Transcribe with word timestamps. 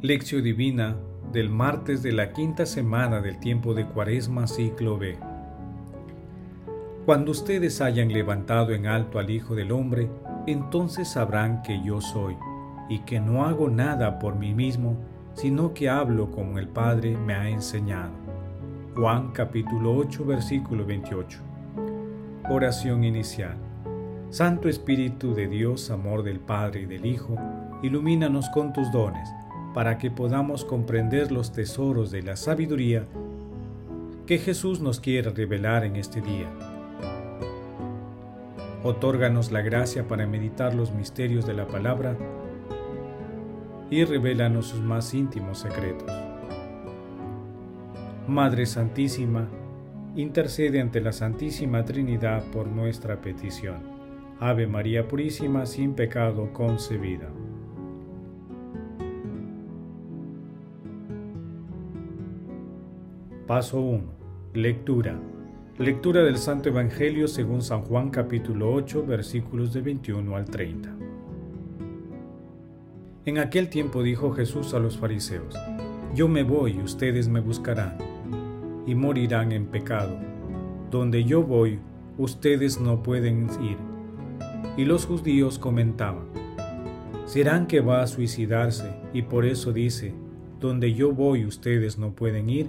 Lección 0.00 0.44
Divina 0.44 0.94
del 1.32 1.50
martes 1.50 2.04
de 2.04 2.12
la 2.12 2.32
quinta 2.32 2.66
semana 2.66 3.20
del 3.20 3.40
tiempo 3.40 3.74
de 3.74 3.84
Cuaresma 3.84 4.46
ciclo 4.46 4.96
B. 4.96 5.18
Cuando 7.04 7.32
ustedes 7.32 7.80
hayan 7.80 8.12
levantado 8.12 8.70
en 8.70 8.86
alto 8.86 9.18
al 9.18 9.28
Hijo 9.28 9.56
del 9.56 9.72
Hombre, 9.72 10.08
entonces 10.46 11.08
sabrán 11.08 11.62
que 11.62 11.82
yo 11.82 12.00
soy, 12.00 12.36
y 12.88 13.00
que 13.00 13.18
no 13.18 13.44
hago 13.44 13.70
nada 13.70 14.20
por 14.20 14.36
mí 14.36 14.54
mismo, 14.54 14.96
sino 15.34 15.74
que 15.74 15.88
hablo 15.88 16.30
como 16.30 16.60
el 16.60 16.68
Padre 16.68 17.16
me 17.16 17.34
ha 17.34 17.48
enseñado. 17.48 18.12
Juan 18.94 19.32
capítulo 19.32 19.96
8 19.96 20.24
versículo 20.24 20.86
28. 20.86 21.40
Oración 22.48 23.02
inicial. 23.02 23.56
Santo 24.30 24.68
Espíritu 24.68 25.34
de 25.34 25.48
Dios, 25.48 25.90
amor 25.90 26.22
del 26.22 26.38
Padre 26.38 26.82
y 26.82 26.86
del 26.86 27.04
Hijo, 27.04 27.34
ilumínanos 27.82 28.48
con 28.50 28.72
tus 28.72 28.92
dones 28.92 29.28
para 29.78 29.96
que 29.96 30.10
podamos 30.10 30.64
comprender 30.64 31.30
los 31.30 31.52
tesoros 31.52 32.10
de 32.10 32.20
la 32.20 32.34
sabiduría 32.34 33.04
que 34.26 34.38
Jesús 34.38 34.80
nos 34.80 34.98
quiere 34.98 35.30
revelar 35.30 35.84
en 35.84 35.94
este 35.94 36.20
día. 36.20 36.48
Otórganos 38.82 39.52
la 39.52 39.62
gracia 39.62 40.08
para 40.08 40.26
meditar 40.26 40.74
los 40.74 40.90
misterios 40.92 41.46
de 41.46 41.54
la 41.54 41.68
palabra 41.68 42.16
y 43.88 44.04
revélanos 44.04 44.66
sus 44.66 44.80
más 44.80 45.14
íntimos 45.14 45.60
secretos. 45.60 46.10
Madre 48.26 48.66
Santísima, 48.66 49.46
intercede 50.16 50.80
ante 50.80 51.00
la 51.00 51.12
Santísima 51.12 51.84
Trinidad 51.84 52.42
por 52.50 52.66
nuestra 52.66 53.20
petición. 53.20 53.76
Ave 54.40 54.66
María 54.66 55.06
Purísima, 55.06 55.66
sin 55.66 55.94
pecado 55.94 56.52
concebida. 56.52 57.28
Paso 63.48 63.80
1. 63.80 64.04
Lectura. 64.52 65.18
Lectura 65.78 66.22
del 66.22 66.36
Santo 66.36 66.68
Evangelio 66.68 67.26
según 67.26 67.62
San 67.62 67.80
Juan 67.80 68.10
capítulo 68.10 68.70
8 68.74 69.06
versículos 69.06 69.72
de 69.72 69.80
21 69.80 70.36
al 70.36 70.44
30. 70.44 70.94
En 73.24 73.38
aquel 73.38 73.70
tiempo 73.70 74.02
dijo 74.02 74.32
Jesús 74.32 74.74
a 74.74 74.78
los 74.78 74.98
fariseos, 74.98 75.54
Yo 76.14 76.28
me 76.28 76.42
voy 76.42 76.72
y 76.72 76.82
ustedes 76.82 77.28
me 77.28 77.40
buscarán, 77.40 77.96
y 78.86 78.94
morirán 78.94 79.52
en 79.52 79.64
pecado. 79.64 80.18
Donde 80.90 81.24
yo 81.24 81.42
voy, 81.42 81.78
ustedes 82.18 82.78
no 82.78 83.02
pueden 83.02 83.48
ir. 83.62 83.78
Y 84.76 84.84
los 84.84 85.06
judíos 85.06 85.58
comentaban, 85.58 86.26
¿serán 87.24 87.66
que 87.66 87.80
va 87.80 88.02
a 88.02 88.08
suicidarse 88.08 88.94
y 89.14 89.22
por 89.22 89.46
eso 89.46 89.72
dice, 89.72 90.12
Donde 90.60 90.92
yo 90.92 91.12
voy 91.12 91.46
ustedes 91.46 91.96
no 91.96 92.14
pueden 92.14 92.50
ir? 92.50 92.68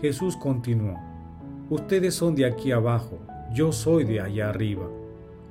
Jesús 0.00 0.36
continuó, 0.36 0.98
Ustedes 1.70 2.14
son 2.14 2.34
de 2.34 2.46
aquí 2.46 2.70
abajo, 2.70 3.18
yo 3.52 3.72
soy 3.72 4.04
de 4.04 4.20
allá 4.20 4.50
arriba. 4.50 4.86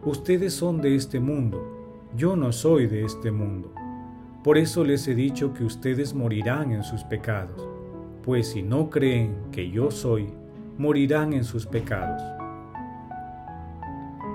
Ustedes 0.03 0.53
son 0.53 0.81
de 0.81 0.95
este 0.95 1.19
mundo, 1.19 2.07
yo 2.15 2.35
no 2.35 2.51
soy 2.51 2.87
de 2.87 3.03
este 3.03 3.31
mundo. 3.31 3.73
Por 4.43 4.57
eso 4.57 4.83
les 4.83 5.07
he 5.07 5.15
dicho 5.15 5.53
que 5.53 5.63
ustedes 5.63 6.13
morirán 6.13 6.71
en 6.71 6.83
sus 6.83 7.03
pecados, 7.03 7.67
pues 8.23 8.49
si 8.49 8.61
no 8.61 8.89
creen 8.89 9.35
que 9.51 9.69
yo 9.71 9.89
soy, 9.89 10.29
morirán 10.77 11.33
en 11.33 11.43
sus 11.43 11.65
pecados. 11.65 12.21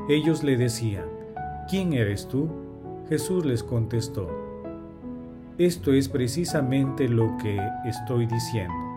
Ellos 0.08 0.42
le 0.42 0.56
decían, 0.56 1.04
¿quién 1.68 1.92
eres 1.92 2.26
tú? 2.26 2.48
Jesús 3.08 3.46
les 3.46 3.62
contestó, 3.62 4.28
esto 5.56 5.92
es 5.92 6.08
precisamente 6.08 7.08
lo 7.08 7.36
que 7.36 7.60
estoy 7.84 8.26
diciendo. 8.26 8.89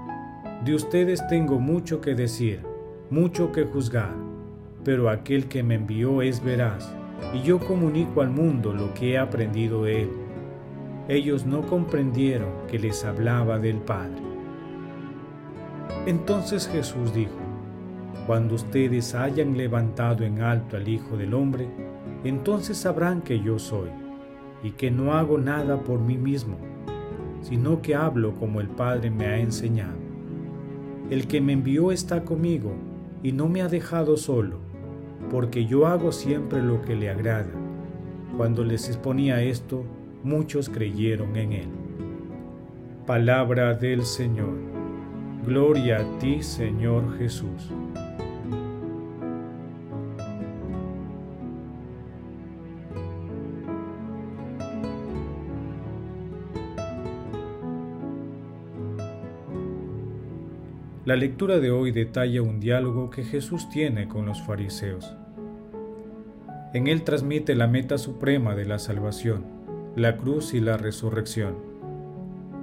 De 0.63 0.74
ustedes 0.74 1.28
tengo 1.28 1.59
mucho 1.59 2.00
que 2.00 2.16
decir, 2.16 2.62
mucho 3.09 3.51
que 3.51 3.66
juzgar, 3.66 4.16
pero 4.85 5.09
aquel 5.09 5.50
que 5.50 5.62
me 5.62 5.75
envió 5.75 6.22
es 6.22 6.41
veraz, 6.41 6.96
y 7.34 7.41
yo 7.41 7.59
comunico 7.59 8.22
al 8.22 8.29
mundo 8.29 8.72
lo 8.72 8.94
que 8.94 9.12
he 9.12 9.18
aprendido 9.18 9.84
de 9.84 10.03
él. 10.03 10.09
Ellos 11.09 11.46
no 11.46 11.68
comprendieron 11.68 12.47
que 12.69 12.79
les 12.79 13.03
hablaba 13.03 13.59
del 13.59 13.75
Padre. 13.75 14.22
Entonces 16.06 16.69
Jesús 16.69 17.13
dijo, 17.13 17.35
Cuando 18.25 18.56
ustedes 18.56 19.16
hayan 19.16 19.57
levantado 19.57 20.24
en 20.24 20.40
alto 20.40 20.78
al 20.78 20.88
Hijo 20.88 21.18
del 21.18 21.34
Hombre, 21.34 21.68
entonces 22.24 22.78
sabrán 22.78 23.22
que 23.22 23.41
yo 23.41 23.59
soy, 23.59 23.90
y 24.63 24.72
que 24.72 24.90
no 24.90 25.13
hago 25.13 25.38
nada 25.38 25.81
por 25.81 26.00
mí 26.00 26.18
mismo, 26.18 26.56
sino 27.41 27.81
que 27.81 27.95
hablo 27.95 28.34
como 28.35 28.62
el 28.62 28.69
Padre 28.69 29.12
me 29.12 29.25
ha 29.25 29.38
enseñado. 29.40 30.02
El 31.13 31.28
que 31.28 31.41
me 31.41 31.53
envió 31.53 31.91
está 31.91 32.25
conmigo 32.25 32.74
y 33.22 33.34
no 33.34 33.47
me 33.47 33.62
ha 33.62 33.68
dejado 33.68 34.18
solo, 34.18 34.57
porque 35.29 35.68
yo 35.68 35.85
hago 35.85 36.12
siempre 36.12 36.59
lo 36.59 36.81
que 36.81 36.96
le 36.96 37.12
agrada. 37.12 37.51
Cuando 38.35 38.63
les 38.63 38.88
exponía 38.88 39.44
esto, 39.44 39.84
muchos 40.24 40.69
creyeron 40.69 41.35
en 41.35 41.53
él. 41.53 41.68
Palabra 43.06 43.75
del 43.75 44.06
Señor. 44.06 44.56
Gloria 45.46 46.00
a 46.00 46.18
ti, 46.18 46.41
Señor 46.41 47.16
Jesús. 47.19 47.69
La 61.13 61.19
lectura 61.19 61.59
de 61.59 61.69
hoy 61.69 61.91
detalla 61.91 62.41
un 62.41 62.59
diálogo 62.59 63.12
que 63.12 63.24
Jesús 63.24 63.69
tiene 63.69 64.07
con 64.07 64.25
los 64.25 64.41
fariseos. 64.41 65.13
En 66.74 66.88
él 66.88 67.03
transmite 67.03 67.53
la 67.53 67.68
meta 67.68 68.00
suprema 68.00 68.56
de 68.56 68.66
la 68.66 68.79
salvación, 68.79 69.46
la 69.96 70.18
cruz 70.18 70.56
y 70.56 70.59
la 70.59 70.75
resurrección. 70.75 71.57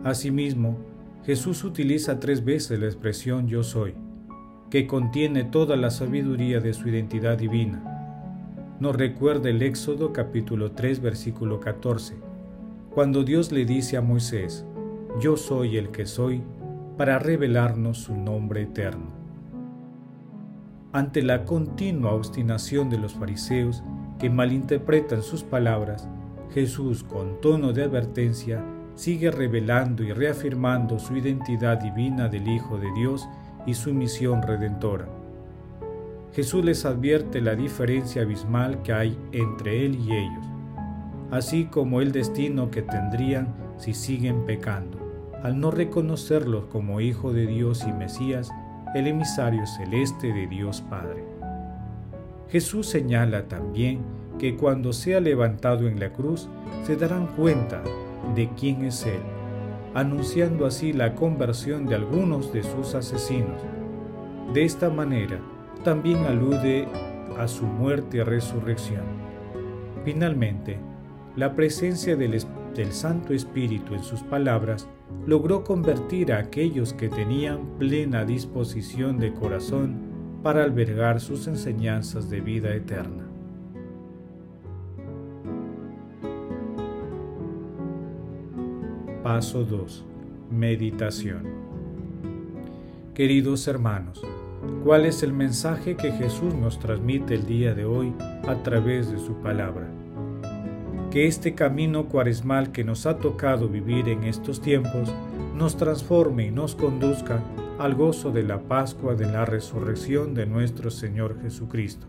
Asimismo, 0.03 0.79
Jesús 1.25 1.63
utiliza 1.63 2.19
tres 2.19 2.45
veces 2.45 2.81
la 2.81 2.87
expresión 2.87 3.47
yo 3.47 3.63
soy, 3.63 3.95
que 4.69 4.89
contiene 4.89 5.45
toda 5.45 5.77
la 5.77 5.93
sabiduría 5.93 6.59
de 6.59 6.75
su 6.75 6.89
identidad 6.89 7.39
divina. 7.39 8.75
Nos 8.81 8.97
recuerda 8.97 9.49
el 9.49 9.63
Éxodo 9.63 10.13
capítulo 10.13 10.73
3 10.73 11.01
versículo 11.01 11.61
14, 11.61 12.17
cuando 12.93 13.23
Dios 13.23 13.53
le 13.53 13.65
dice 13.65 13.97
a 13.97 14.01
Moisés, 14.01 14.67
yo 15.21 15.37
soy 15.37 15.77
el 15.77 15.91
que 15.91 16.05
soy, 16.05 16.43
para 17.01 17.19
revelarnos 17.19 17.97
su 17.97 18.15
nombre 18.15 18.61
eterno. 18.61 19.07
Ante 20.93 21.23
la 21.23 21.47
continua 21.47 22.13
obstinación 22.13 22.91
de 22.91 22.99
los 22.99 23.15
fariseos 23.15 23.83
que 24.19 24.29
malinterpretan 24.29 25.23
sus 25.23 25.43
palabras, 25.43 26.07
Jesús, 26.53 27.03
con 27.03 27.41
tono 27.41 27.73
de 27.73 27.85
advertencia, 27.85 28.63
sigue 28.97 29.31
revelando 29.31 30.03
y 30.03 30.13
reafirmando 30.13 30.99
su 30.99 31.17
identidad 31.17 31.81
divina 31.81 32.29
del 32.29 32.47
Hijo 32.47 32.77
de 32.77 32.93
Dios 32.93 33.27
y 33.65 33.73
su 33.73 33.95
misión 33.95 34.43
redentora. 34.43 35.09
Jesús 36.35 36.63
les 36.63 36.85
advierte 36.85 37.41
la 37.41 37.55
diferencia 37.55 38.21
abismal 38.21 38.83
que 38.83 38.93
hay 38.93 39.19
entre 39.33 39.87
Él 39.87 39.99
y 40.07 40.13
ellos, 40.13 40.47
así 41.31 41.65
como 41.65 42.03
el 42.03 42.13
destino 42.13 42.71
que 42.71 42.83
tendrían 42.83 43.55
si 43.79 43.95
siguen 43.95 44.45
pecando 44.45 45.10
al 45.43 45.59
no 45.59 45.71
reconocerlo 45.71 46.69
como 46.69 47.01
Hijo 47.01 47.33
de 47.33 47.47
Dios 47.47 47.85
y 47.89 47.93
Mesías, 47.93 48.51
el 48.95 49.07
emisario 49.07 49.67
celeste 49.67 50.33
de 50.33 50.47
Dios 50.47 50.83
Padre. 50.83 51.25
Jesús 52.49 52.87
señala 52.89 53.49
también 53.49 54.01
que 54.39 54.57
cuando 54.57 54.93
sea 54.93 55.21
levantado 55.21 55.87
en 55.87 56.01
la 56.01 56.13
cruz 56.13 56.49
se 56.85 56.97
darán 56.97 57.27
cuenta 57.29 57.83
de 58.35 58.49
quién 58.59 58.85
es 58.85 59.07
Él, 59.07 59.21
anunciando 59.95 60.67
así 60.67 60.93
la 60.93 61.15
conversión 61.15 61.87
de 61.87 61.95
algunos 61.95 62.53
de 62.53 62.63
sus 62.63 62.95
asesinos. 62.95 63.61
De 64.53 64.65
esta 64.65 64.91
manera, 64.91 65.39
también 65.85 66.25
alude 66.25 66.89
a 67.39 67.47
su 67.49 67.65
muerte 67.65 68.19
y 68.19 68.23
resurrección. 68.23 69.05
Finalmente, 70.05 70.79
la 71.37 71.55
presencia 71.55 72.17
del, 72.17 72.35
del 72.75 72.93
Santo 72.93 73.33
Espíritu 73.33 73.95
en 73.95 74.03
sus 74.03 74.23
palabras 74.23 74.89
logró 75.27 75.65
convertir 75.65 76.33
a 76.33 76.39
aquellos 76.39 76.93
que 76.93 77.09
tenían 77.09 77.79
plena 77.79 78.25
disposición 78.25 79.19
de 79.19 79.33
corazón 79.33 80.11
para 80.43 80.65
albergar 80.65 81.21
sus 81.21 81.47
enseñanzas 81.47 82.31
de 82.31 82.41
vida 82.41 82.75
eterna. 82.75 83.27
Paso 89.23 89.65
2. 89.65 90.05
Meditación. 90.51 91.43
Queridos 93.15 93.69
hermanos, 93.69 94.23
¿cuál 94.83 95.05
es 95.05 95.23
el 95.23 95.33
mensaje 95.33 95.97
que 95.97 96.11
Jesús 96.13 96.55
nos 96.55 96.79
transmite 96.79 97.35
el 97.35 97.45
día 97.45 97.75
de 97.75 97.85
hoy 97.85 98.15
a 98.49 98.63
través 98.63 99.11
de 99.11 99.19
su 99.19 99.35
palabra? 99.35 99.89
Que 101.11 101.27
este 101.27 101.55
camino 101.55 102.07
cuaresmal 102.09 102.71
que 102.71 102.85
nos 102.85 103.05
ha 103.05 103.19
tocado 103.19 103.69
vivir 103.69 104.09
en 104.09 104.23
estos 104.25 104.61
tiempos 104.61 105.13
nos 105.57 105.77
transforme 105.77 106.47
y 106.47 106.51
nos 106.53 106.77
conduzca 106.77 107.43
al 107.81 107.97
gozo 107.97 108.31
de 108.31 108.45
la 108.45 108.61
Pascua 108.61 109.17
de 109.17 109.27
la 109.27 109.45
resurrección 109.45 110.35
de 110.35 110.47
nuestro 110.47 110.91
Señor 110.91 111.41
Jesucristo. 111.43 112.07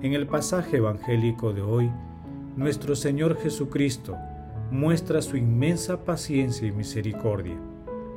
En 0.00 0.12
el 0.12 0.28
pasaje 0.28 0.76
evangélico 0.76 1.52
de 1.52 1.62
hoy, 1.62 1.90
nuestro 2.56 2.94
Señor 2.94 3.36
Jesucristo 3.36 4.16
muestra 4.70 5.20
su 5.20 5.36
inmensa 5.36 6.04
paciencia 6.04 6.68
y 6.68 6.72
misericordia, 6.72 7.56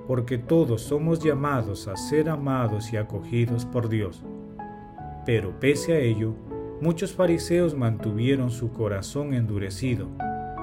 porque 0.07 0.37
todos 0.37 0.81
somos 0.81 1.23
llamados 1.23 1.87
a 1.87 1.95
ser 1.95 2.29
amados 2.29 2.93
y 2.93 2.97
acogidos 2.97 3.65
por 3.65 3.89
Dios. 3.89 4.21
Pero 5.25 5.59
pese 5.59 5.93
a 5.93 5.99
ello, 5.99 6.35
muchos 6.81 7.13
fariseos 7.13 7.75
mantuvieron 7.75 8.49
su 8.49 8.71
corazón 8.71 9.33
endurecido, 9.33 10.07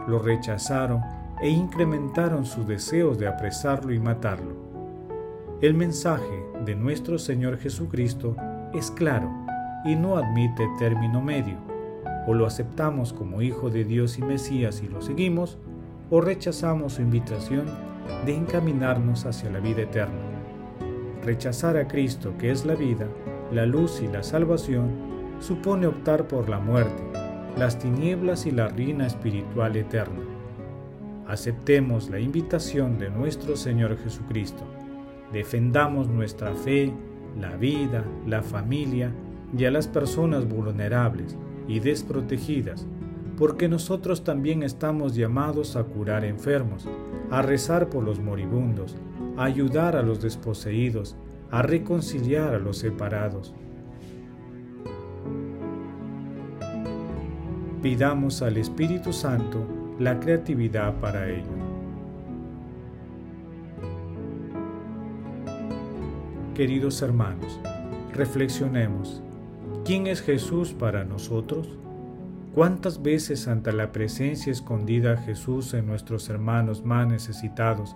lo 0.08 0.18
rechazaron 0.18 1.00
e 1.40 1.48
incrementaron 1.48 2.44
sus 2.44 2.66
deseos 2.66 3.18
de 3.18 3.28
apresarlo 3.28 3.94
y 3.94 4.00
matarlo. 4.00 4.56
El 5.60 5.74
mensaje 5.74 6.44
de 6.64 6.74
nuestro 6.74 7.18
Señor 7.18 7.58
Jesucristo 7.58 8.36
es 8.74 8.90
claro 8.90 9.30
y 9.84 9.94
no 9.94 10.16
admite 10.16 10.68
término 10.78 11.22
medio. 11.22 11.56
O 12.26 12.34
lo 12.34 12.46
aceptamos 12.46 13.12
como 13.12 13.40
Hijo 13.40 13.70
de 13.70 13.84
Dios 13.84 14.18
y 14.18 14.22
Mesías 14.22 14.82
y 14.82 14.88
lo 14.88 15.00
seguimos, 15.00 15.56
o 16.10 16.20
rechazamos 16.20 16.94
su 16.94 17.02
invitación 17.02 17.66
de 18.26 18.34
encaminarnos 18.34 19.24
hacia 19.24 19.50
la 19.50 19.60
vida 19.60 19.82
eterna. 19.82 20.14
Rechazar 21.24 21.76
a 21.76 21.86
Cristo, 21.86 22.34
que 22.38 22.50
es 22.50 22.66
la 22.66 22.74
vida, 22.74 23.06
la 23.52 23.66
luz 23.66 24.02
y 24.02 24.08
la 24.08 24.22
salvación, 24.22 25.07
supone 25.40 25.86
optar 25.86 26.26
por 26.28 26.48
la 26.48 26.58
muerte, 26.58 27.02
las 27.56 27.78
tinieblas 27.78 28.46
y 28.46 28.50
la 28.50 28.68
ruina 28.68 29.06
espiritual 29.06 29.76
eterna. 29.76 30.22
Aceptemos 31.26 32.08
la 32.08 32.20
invitación 32.20 32.98
de 32.98 33.10
nuestro 33.10 33.56
Señor 33.56 33.98
Jesucristo. 33.98 34.64
Defendamos 35.32 36.08
nuestra 36.08 36.54
fe, 36.54 36.92
la 37.38 37.56
vida, 37.56 38.04
la 38.26 38.42
familia 38.42 39.12
y 39.56 39.64
a 39.64 39.70
las 39.70 39.86
personas 39.88 40.48
vulnerables 40.48 41.36
y 41.66 41.80
desprotegidas, 41.80 42.86
porque 43.36 43.68
nosotros 43.68 44.24
también 44.24 44.62
estamos 44.62 45.14
llamados 45.14 45.76
a 45.76 45.84
curar 45.84 46.24
enfermos, 46.24 46.88
a 47.30 47.42
rezar 47.42 47.88
por 47.88 48.02
los 48.02 48.20
moribundos, 48.20 48.96
a 49.36 49.44
ayudar 49.44 49.96
a 49.96 50.02
los 50.02 50.20
desposeídos, 50.20 51.16
a 51.50 51.62
reconciliar 51.62 52.54
a 52.54 52.58
los 52.58 52.78
separados. 52.78 53.54
Pidamos 57.82 58.42
al 58.42 58.56
Espíritu 58.56 59.12
Santo 59.12 59.64
la 60.00 60.18
creatividad 60.18 60.94
para 60.94 61.30
ello. 61.30 61.44
Queridos 66.56 67.00
hermanos, 67.02 67.60
reflexionemos. 68.12 69.22
¿Quién 69.84 70.08
es 70.08 70.22
Jesús 70.22 70.72
para 70.72 71.04
nosotros? 71.04 71.68
¿Cuántas 72.52 73.00
veces 73.00 73.46
ante 73.46 73.72
la 73.72 73.92
presencia 73.92 74.50
escondida 74.50 75.14
de 75.14 75.22
Jesús 75.22 75.72
en 75.72 75.86
nuestros 75.86 76.28
hermanos 76.30 76.84
más 76.84 77.06
necesitados, 77.06 77.94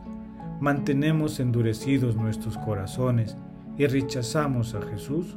mantenemos 0.60 1.40
endurecidos 1.40 2.14
nuestros 2.14 2.56
corazones 2.56 3.36
y 3.76 3.86
rechazamos 3.86 4.76
a 4.76 4.82
Jesús? 4.82 5.36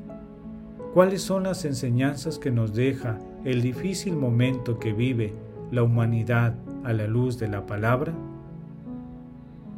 ¿Cuáles 0.96 1.24
son 1.24 1.44
las 1.44 1.66
enseñanzas 1.66 2.40
que 2.40 2.52
nos 2.52 2.74
deja 2.74 3.20
el 3.44 3.62
difícil 3.62 4.16
momento 4.16 4.80
que 4.80 4.94
vive 4.94 5.34
la 5.70 5.84
humanidad 5.84 6.56
a 6.86 6.94
la 6.94 7.06
luz 7.06 7.38
de 7.38 7.50
la 7.50 7.66
palabra? 7.66 8.14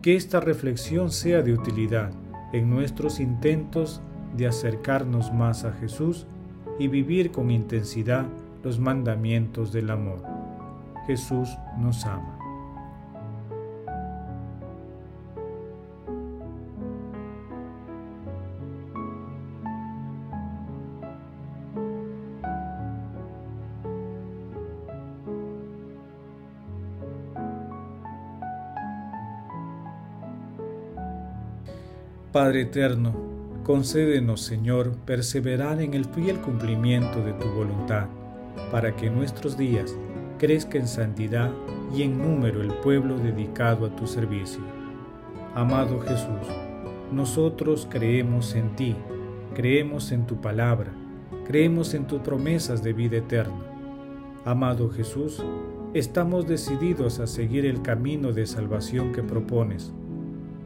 Que 0.03 0.15
esta 0.15 0.39
reflexión 0.39 1.09
sea 1.09 1.41
de 1.41 1.53
utilidad 1.53 2.11
en 2.53 2.69
nuestros 2.69 3.19
intentos 3.19 3.99
de 4.35 4.45
acercarnos 4.45 5.33
más 5.33 5.65
a 5.65 5.71
Jesús 5.71 6.27
y 6.77 6.87
vivir 6.87 7.31
con 7.31 7.49
intensidad 7.49 8.27
los 8.63 8.79
mandamientos 8.79 9.73
del 9.73 9.89
amor. 9.89 10.21
Jesús 11.07 11.49
nos 11.79 12.05
ama. 12.05 12.36
Padre 32.37 32.61
eterno, 32.61 33.15
concédenos, 33.63 34.41
Señor, 34.41 34.95
perseverar 35.07 35.81
en 35.81 35.95
el 35.95 36.05
fiel 36.05 36.37
cumplimiento 36.37 37.23
de 37.23 37.33
tu 37.33 37.47
voluntad 37.47 38.09
para 38.71 38.95
que 38.95 39.09
nuestros 39.09 39.57
días 39.57 39.97
crezca 40.37 40.77
en 40.77 40.87
santidad 40.87 41.49
y 41.95 42.03
en 42.03 42.19
número 42.19 42.61
el 42.61 42.71
pueblo 42.75 43.17
dedicado 43.17 43.87
a 43.87 43.95
tu 43.95 44.05
servicio. 44.05 44.61
Amado 45.55 45.99
Jesús, 45.99 46.47
nosotros 47.11 47.87
creemos 47.89 48.53
en 48.53 48.75
ti, 48.75 48.95
creemos 49.55 50.11
en 50.11 50.27
tu 50.27 50.39
palabra, 50.39 50.91
creemos 51.43 51.95
en 51.95 52.05
tus 52.05 52.19
promesas 52.19 52.83
de 52.83 52.93
vida 52.93 53.17
eterna. 53.17 53.65
Amado 54.45 54.91
Jesús, 54.91 55.43
estamos 55.95 56.45
decididos 56.45 57.19
a 57.19 57.25
seguir 57.25 57.65
el 57.65 57.81
camino 57.81 58.31
de 58.31 58.45
salvación 58.45 59.11
que 59.11 59.23
propones. 59.23 59.91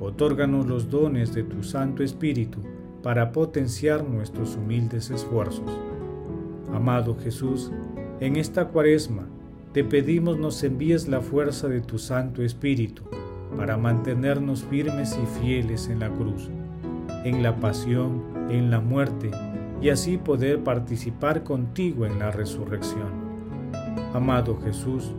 Otórganos 0.03 0.65
los 0.65 0.89
dones 0.89 1.31
de 1.31 1.44
tu 1.44 1.62
Santo 1.62 2.01
Espíritu 2.01 2.60
para 3.03 3.31
potenciar 3.31 4.03
nuestros 4.03 4.55
humildes 4.55 5.12
esfuerzos. 5.12 5.70
Amado 6.74 7.15
Jesús, 7.22 7.72
en 8.20 8.36
esta 8.36 8.70
cuaresma 8.70 9.27
te 9.74 9.84
pedimos 9.84 10.39
nos 10.39 10.63
envíes 10.63 11.08
la 11.08 11.22
fuerza 11.22 11.67
de 11.67 11.81
tu 11.81 12.00
Santo 12.00 12.41
Espíritu 12.41 13.03
para 13.55 13.77
mantenernos 13.77 14.63
firmes 14.63 15.20
y 15.22 15.39
fieles 15.39 15.88
en 15.88 16.00
la 16.00 16.10
cruz, 16.10 16.50
en 17.24 17.43
la 17.43 17.58
pasión, 17.58 18.24
en 18.50 18.72
la 18.72 18.79
muerte, 18.79 19.29
y 19.84 19.89
así 19.89 20.17
poder 20.17 20.63
participar 20.63 21.43
contigo 21.43 22.08
en 22.08 22.17
la 22.17 22.31
resurrección. 22.31 23.29
Amado 24.15 24.60
Jesús, 24.63 25.12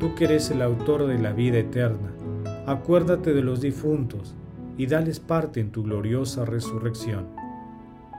tú 0.00 0.16
que 0.16 0.24
eres 0.24 0.50
el 0.50 0.60
autor 0.60 1.06
de 1.06 1.20
la 1.20 1.32
vida 1.32 1.58
eterna, 1.58 2.10
acuérdate 2.66 3.34
de 3.34 3.42
los 3.42 3.60
difuntos 3.60 4.34
y 4.76 4.86
dales 4.86 5.20
parte 5.20 5.60
en 5.60 5.70
tu 5.70 5.82
gloriosa 5.82 6.44
resurrección 6.44 7.44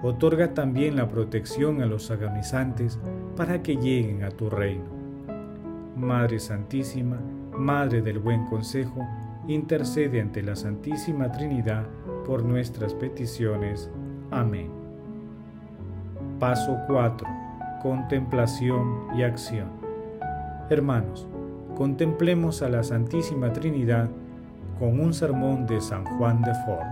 otorga 0.03 0.53
también 0.53 0.95
la 0.95 1.07
protección 1.07 1.81
a 1.81 1.85
los 1.85 2.11
agonizantes 2.11 2.99
para 3.35 3.63
que 3.63 3.75
lleguen 3.75 4.23
a 4.23 4.29
tu 4.29 4.49
reino. 4.49 4.85
Madre 5.95 6.39
Santísima, 6.39 7.17
Madre 7.57 8.01
del 8.01 8.19
Buen 8.19 8.45
Consejo, 8.45 9.07
intercede 9.47 10.21
ante 10.21 10.43
la 10.43 10.55
Santísima 10.55 11.31
Trinidad 11.31 11.85
por 12.25 12.43
nuestras 12.43 12.93
peticiones. 12.93 13.89
Amén. 14.31 14.69
Paso 16.39 16.77
4. 16.87 17.27
Contemplación 17.81 19.07
y 19.17 19.23
acción. 19.23 19.69
Hermanos, 20.69 21.27
contemplemos 21.75 22.61
a 22.61 22.69
la 22.69 22.83
Santísima 22.83 23.53
Trinidad 23.53 24.09
con 24.79 24.99
un 24.99 25.13
sermón 25.13 25.65
de 25.65 25.79
San 25.79 26.03
Juan 26.03 26.41
de 26.41 26.53
Fort. 26.65 26.83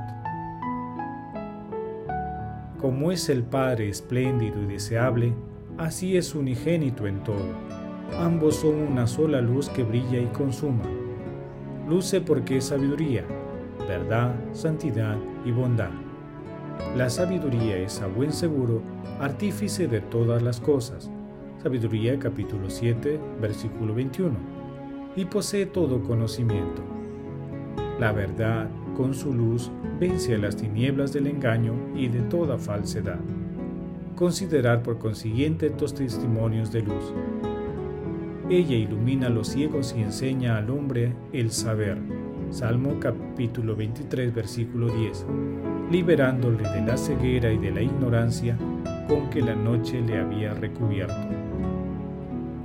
Como 2.79 3.11
es 3.11 3.29
el 3.29 3.43
Padre 3.43 3.89
espléndido 3.89 4.61
y 4.61 4.65
deseable, 4.65 5.33
así 5.77 6.15
es 6.17 6.33
unigénito 6.33 7.07
en 7.07 7.23
todo. 7.23 7.53
Ambos 8.19 8.57
son 8.57 8.75
una 8.75 9.07
sola 9.07 9.41
luz 9.41 9.69
que 9.69 9.83
brilla 9.83 10.19
y 10.19 10.27
consuma. 10.27 10.83
Luce 11.87 12.21
porque 12.21 12.57
es 12.57 12.65
sabiduría, 12.65 13.25
verdad, 13.87 14.33
santidad 14.53 15.17
y 15.43 15.51
bondad. 15.51 15.91
La 16.95 17.09
sabiduría 17.09 17.77
es 17.77 18.01
a 18.01 18.07
buen 18.07 18.31
seguro 18.31 18.81
artífice 19.19 19.87
de 19.87 19.99
todas 19.99 20.41
las 20.41 20.59
cosas. 20.59 21.09
Sabiduría 21.61 22.17
capítulo 22.17 22.69
7, 22.69 23.19
versículo 23.41 23.93
21. 23.93 24.35
Y 25.15 25.25
posee 25.25 25.65
todo 25.65 26.01
conocimiento. 26.01 26.92
La 27.99 28.11
verdad 28.11 28.69
con 28.95 29.13
su 29.13 29.33
luz 29.33 29.71
vence 29.99 30.35
a 30.35 30.37
las 30.37 30.55
tinieblas 30.55 31.13
del 31.13 31.27
engaño 31.27 31.73
y 31.95 32.07
de 32.07 32.21
toda 32.21 32.57
falsedad. 32.57 33.19
Considerar 34.15 34.83
por 34.83 34.99
consiguiente 34.99 35.67
estos 35.67 35.93
testimonios 35.93 36.71
de 36.71 36.81
luz. 36.81 37.13
Ella 38.49 38.75
ilumina 38.75 39.27
a 39.27 39.29
los 39.29 39.47
ciegos 39.47 39.95
y 39.97 40.01
enseña 40.01 40.57
al 40.57 40.69
hombre 40.69 41.13
el 41.31 41.51
saber. 41.51 41.97
Salmo 42.49 42.99
capítulo 42.99 43.75
23 43.75 44.33
versículo 44.33 44.93
10. 44.93 45.25
Liberándole 45.91 46.67
de 46.69 46.81
la 46.81 46.97
ceguera 46.97 47.51
y 47.51 47.57
de 47.57 47.71
la 47.71 47.81
ignorancia 47.81 48.57
con 49.07 49.29
que 49.29 49.41
la 49.41 49.55
noche 49.55 50.01
le 50.01 50.19
había 50.19 50.53
recubierto. 50.53 51.15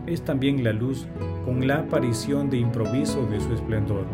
es 0.07 0.23
también 0.23 0.65
la 0.65 0.73
luz 0.73 1.07
con 1.45 1.67
la 1.67 1.81
aparición 1.81 2.49
de 2.49 2.59
improviso 2.59 3.27
de 3.27 3.41
su 3.41 3.53
esplendor, 3.53 4.07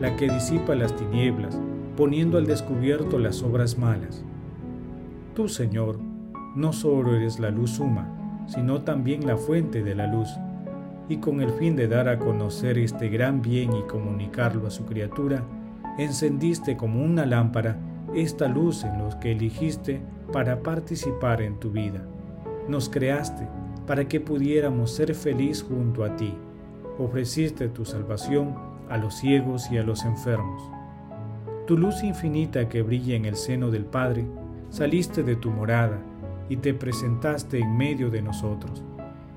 la 0.00 0.16
que 0.16 0.30
disipa 0.30 0.74
las 0.74 0.94
tinieblas, 0.96 1.58
poniendo 1.96 2.38
al 2.38 2.46
descubierto 2.46 3.18
las 3.18 3.42
obras 3.42 3.78
malas. 3.78 4.24
Tú, 5.34 5.48
Señor, 5.48 5.98
no 6.56 6.72
solo 6.72 7.14
eres 7.14 7.38
la 7.38 7.50
luz 7.50 7.70
suma, 7.72 8.44
sino 8.46 8.82
también 8.82 9.26
la 9.26 9.36
fuente 9.36 9.82
de 9.82 9.94
la 9.94 10.06
luz, 10.06 10.28
y 11.08 11.18
con 11.18 11.40
el 11.40 11.50
fin 11.50 11.76
de 11.76 11.88
dar 11.88 12.08
a 12.08 12.18
conocer 12.18 12.78
este 12.78 13.08
gran 13.08 13.42
bien 13.42 13.74
y 13.74 13.82
comunicarlo 13.82 14.66
a 14.66 14.70
su 14.70 14.84
criatura, 14.84 15.44
encendiste 15.98 16.76
como 16.76 17.02
una 17.02 17.26
lámpara 17.26 17.76
esta 18.14 18.48
luz 18.48 18.84
en 18.84 18.98
los 18.98 19.16
que 19.16 19.32
eligiste 19.32 20.00
para 20.32 20.62
participar 20.62 21.42
en 21.42 21.58
tu 21.58 21.70
vida. 21.70 22.04
Nos 22.68 22.88
creaste 22.88 23.46
para 23.86 24.06
que 24.08 24.20
pudiéramos 24.20 24.90
ser 24.92 25.14
feliz 25.14 25.62
junto 25.62 26.04
a 26.04 26.16
ti. 26.16 26.34
Ofreciste 26.98 27.68
tu 27.68 27.84
salvación 27.84 28.73
a 28.88 28.96
los 28.96 29.14
ciegos 29.14 29.70
y 29.70 29.78
a 29.78 29.82
los 29.82 30.04
enfermos. 30.04 30.62
Tu 31.66 31.78
luz 31.78 32.02
infinita 32.02 32.68
que 32.68 32.82
brilla 32.82 33.16
en 33.16 33.24
el 33.24 33.36
seno 33.36 33.70
del 33.70 33.84
Padre, 33.84 34.26
saliste 34.70 35.22
de 35.22 35.36
tu 35.36 35.50
morada 35.50 35.98
y 36.48 36.56
te 36.56 36.74
presentaste 36.74 37.58
en 37.58 37.76
medio 37.76 38.10
de 38.10 38.22
nosotros. 38.22 38.82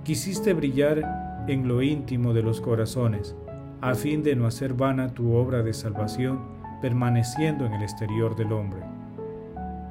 Quisiste 0.03 0.53
brillar 0.53 1.45
en 1.47 1.67
lo 1.67 1.81
íntimo 1.81 2.33
de 2.33 2.43
los 2.43 2.59
corazones, 2.59 3.35
a 3.81 3.93
fin 3.95 4.23
de 4.23 4.35
no 4.35 4.47
hacer 4.47 4.73
vana 4.73 5.13
tu 5.13 5.33
obra 5.33 5.63
de 5.63 5.73
salvación 5.73 6.39
permaneciendo 6.81 7.65
en 7.65 7.73
el 7.73 7.83
exterior 7.83 8.35
del 8.35 8.51
hombre. 8.51 8.81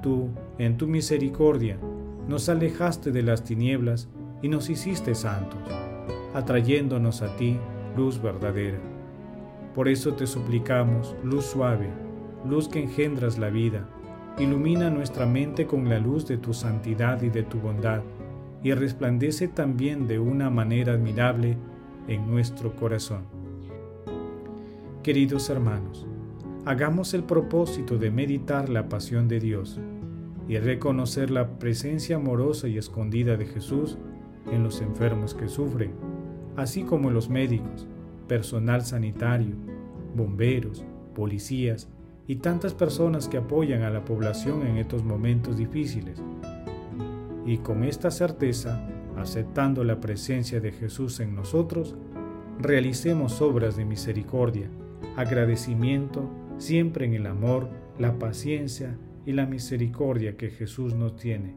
Tú, 0.03 0.29
en 0.59 0.77
tu 0.77 0.87
misericordia, 0.87 1.79
nos 2.29 2.49
alejaste 2.49 3.13
de 3.13 3.23
las 3.23 3.45
tinieblas 3.45 4.09
y 4.43 4.49
nos 4.49 4.69
hiciste 4.69 5.15
santos, 5.15 5.61
atrayéndonos 6.35 7.23
a 7.23 7.37
ti 7.37 7.59
luz 7.97 8.21
verdadera. 8.21 8.96
Por 9.77 9.89
eso 9.89 10.15
te 10.15 10.27
suplicamos, 10.27 11.15
luz 11.23 11.45
suave, 11.45 11.91
luz 12.49 12.67
que 12.67 12.83
engendras 12.83 13.37
la 13.37 13.51
vida, 13.51 13.87
ilumina 14.39 14.89
nuestra 14.89 15.27
mente 15.27 15.67
con 15.67 15.91
la 15.91 15.99
luz 15.99 16.27
de 16.27 16.39
tu 16.39 16.55
santidad 16.55 17.21
y 17.21 17.29
de 17.29 17.43
tu 17.43 17.59
bondad, 17.59 18.01
y 18.63 18.73
resplandece 18.73 19.49
también 19.49 20.07
de 20.07 20.19
una 20.19 20.49
manera 20.49 20.95
admirable 20.95 21.59
en 22.09 22.27
nuestro 22.27 22.75
corazón. 22.75 23.25
Queridos 25.03 25.51
hermanos, 25.51 26.07
hagamos 26.65 27.13
el 27.13 27.25
propósito 27.25 27.99
de 27.99 28.11
meditar 28.11 28.71
la 28.71 28.89
pasión 28.89 29.29
de 29.29 29.41
Dios 29.41 29.79
y 30.49 30.57
reconocer 30.57 31.31
la 31.31 31.59
presencia 31.59 32.17
amorosa 32.17 32.67
y 32.67 32.79
escondida 32.79 33.37
de 33.37 33.45
Jesús 33.45 33.99
en 34.51 34.63
los 34.63 34.81
enfermos 34.81 35.35
que 35.35 35.49
sufren, 35.49 35.93
así 36.57 36.83
como 36.83 37.09
en 37.09 37.15
los 37.15 37.29
médicos, 37.29 37.87
personal 38.27 38.85
sanitario, 38.85 39.55
bomberos, 40.15 40.85
policías 41.15 41.89
y 42.27 42.37
tantas 42.37 42.75
personas 42.75 43.29
que 43.29 43.39
apoyan 43.39 43.83
a 43.83 43.91
la 43.91 44.05
población 44.05 44.67
en 44.67 44.77
estos 44.77 45.05
momentos 45.05 45.57
difíciles. 45.57 46.23
Y 47.45 47.59
con 47.59 47.85
esta 47.85 48.11
certeza, 48.11 48.89
aceptando 49.17 49.85
la 49.85 50.01
presencia 50.01 50.61
de 50.61 50.73
Jesús 50.73 51.21
en 51.21 51.35
nosotros, 51.35 51.97
realicemos 52.59 53.41
obras 53.41 53.77
de 53.77 53.85
misericordia, 53.85 54.69
agradecimiento, 55.17 56.29
siempre 56.59 57.07
en 57.07 57.15
el 57.15 57.27
amor, 57.27 57.69
la 57.99 58.19
paciencia 58.19 58.99
y 59.25 59.33
la 59.33 59.47
misericordia 59.47 60.37
que 60.37 60.51
Jesús 60.51 60.95
nos 60.95 61.17
tiene. 61.17 61.55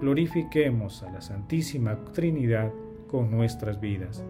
Glorifiquemos 0.00 1.02
a 1.02 1.10
la 1.10 1.20
Santísima 1.20 2.04
Trinidad 2.12 2.72
con 3.08 3.30
nuestras 3.30 3.80
vidas. 3.80 4.24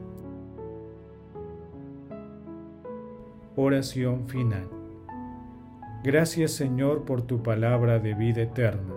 Oración 3.60 4.28
final. 4.28 4.68
Gracias 6.04 6.52
Señor 6.52 7.04
por 7.04 7.22
tu 7.22 7.42
palabra 7.42 7.98
de 7.98 8.14
vida 8.14 8.42
eterna. 8.42 8.94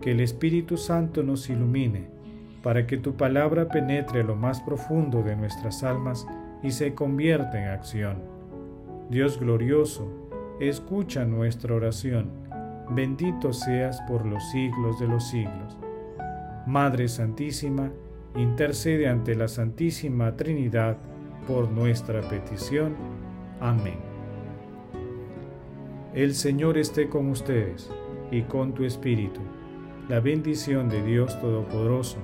Que 0.00 0.10
el 0.10 0.20
Espíritu 0.20 0.76
Santo 0.76 1.22
nos 1.22 1.48
ilumine 1.48 2.08
para 2.60 2.88
que 2.88 2.96
tu 2.96 3.14
palabra 3.14 3.68
penetre 3.68 4.24
lo 4.24 4.34
más 4.34 4.60
profundo 4.60 5.22
de 5.22 5.36
nuestras 5.36 5.84
almas 5.84 6.26
y 6.60 6.72
se 6.72 6.92
convierta 6.92 7.62
en 7.62 7.68
acción. 7.68 8.16
Dios 9.10 9.38
glorioso, 9.38 10.10
escucha 10.58 11.24
nuestra 11.24 11.76
oración. 11.76 12.32
Bendito 12.90 13.52
seas 13.52 14.00
por 14.08 14.26
los 14.26 14.42
siglos 14.50 14.98
de 14.98 15.06
los 15.06 15.28
siglos. 15.28 15.78
Madre 16.66 17.06
Santísima, 17.06 17.92
intercede 18.34 19.06
ante 19.06 19.36
la 19.36 19.46
Santísima 19.46 20.34
Trinidad 20.34 20.96
por 21.46 21.70
nuestra 21.70 22.22
petición. 22.22 22.96
Amén. 23.60 23.98
El 26.14 26.34
Señor 26.34 26.78
esté 26.78 27.08
con 27.08 27.28
ustedes 27.28 27.90
y 28.30 28.42
con 28.42 28.72
tu 28.72 28.84
Espíritu. 28.84 29.40
La 30.08 30.20
bendición 30.20 30.88
de 30.88 31.02
Dios 31.02 31.40
Todopoderoso, 31.40 32.18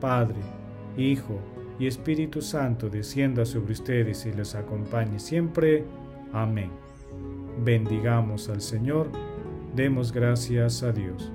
Padre, 0.00 0.40
Hijo 0.96 1.38
y 1.78 1.86
Espíritu 1.86 2.42
Santo 2.42 2.90
descienda 2.90 3.46
sobre 3.46 3.72
ustedes 3.72 4.26
y 4.26 4.32
les 4.32 4.54
acompañe 4.54 5.18
siempre. 5.18 5.84
Amén 6.32 6.70
bendigamos 7.64 8.48
al 8.48 8.60
Señor, 8.60 9.08
demos 9.74 10.12
gracias 10.12 10.82
a 10.82 10.92
Dios. 10.92 11.32